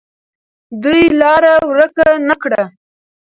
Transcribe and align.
دوی 0.83 1.03
لاره 1.19 1.53
ورکه 1.69 2.07
نه 2.27 2.35
کړه. 2.41 2.63